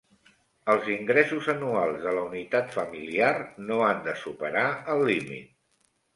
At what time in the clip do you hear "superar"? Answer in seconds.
4.25-4.67